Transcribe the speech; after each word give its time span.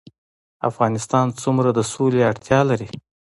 افغانستان 0.69 1.25
څومره 1.41 1.69
د 1.73 1.79
سولې 1.93 2.21
اړتیا 2.29 2.59
لري؟ 2.69 2.87